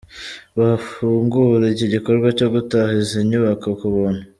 Bafungura 0.59 1.63
iki 1.73 1.85
gikorwa 1.93 2.27
cyo 2.37 2.47
gutaha 2.53 2.91
izi 3.01 3.19
nyubako 3.29 3.67
ku 3.79 3.87
buntu. 3.95 4.23